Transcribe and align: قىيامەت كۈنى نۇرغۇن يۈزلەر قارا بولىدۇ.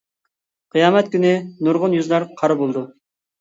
قىيامەت 0.77 1.11
كۈنى 1.15 1.33
نۇرغۇن 1.67 1.97
يۈزلەر 1.99 2.27
قارا 2.41 2.57
بولىدۇ. 2.65 2.85